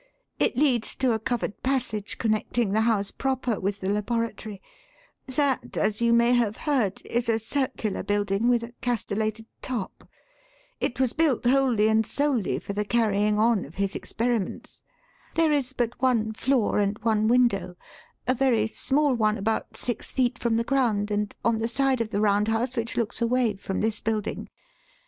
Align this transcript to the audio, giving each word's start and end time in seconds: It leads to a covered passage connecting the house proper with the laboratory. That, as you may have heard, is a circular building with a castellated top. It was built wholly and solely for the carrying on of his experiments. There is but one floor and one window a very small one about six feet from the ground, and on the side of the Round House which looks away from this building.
It 0.39 0.57
leads 0.57 0.95
to 0.95 1.11
a 1.13 1.19
covered 1.19 1.61
passage 1.61 2.17
connecting 2.17 2.71
the 2.71 2.81
house 2.81 3.11
proper 3.11 3.59
with 3.59 3.81
the 3.81 3.89
laboratory. 3.89 4.59
That, 5.27 5.77
as 5.77 6.01
you 6.01 6.11
may 6.11 6.31
have 6.31 6.57
heard, 6.65 7.03
is 7.05 7.29
a 7.29 7.37
circular 7.37 8.01
building 8.01 8.47
with 8.47 8.63
a 8.63 8.73
castellated 8.81 9.45
top. 9.61 10.09
It 10.79 10.99
was 10.99 11.13
built 11.13 11.45
wholly 11.45 11.87
and 11.87 12.03
solely 12.03 12.57
for 12.57 12.73
the 12.73 12.83
carrying 12.83 13.37
on 13.37 13.63
of 13.63 13.75
his 13.75 13.93
experiments. 13.93 14.81
There 15.35 15.51
is 15.51 15.71
but 15.71 16.01
one 16.01 16.33
floor 16.33 16.79
and 16.79 16.97
one 17.03 17.27
window 17.27 17.75
a 18.25 18.33
very 18.33 18.65
small 18.65 19.13
one 19.13 19.37
about 19.37 19.77
six 19.77 20.11
feet 20.11 20.39
from 20.39 20.55
the 20.57 20.63
ground, 20.63 21.11
and 21.11 21.35
on 21.45 21.59
the 21.59 21.67
side 21.67 22.01
of 22.01 22.09
the 22.09 22.21
Round 22.21 22.47
House 22.47 22.75
which 22.75 22.97
looks 22.97 23.21
away 23.21 23.53
from 23.57 23.81
this 23.81 23.99
building. 23.99 24.49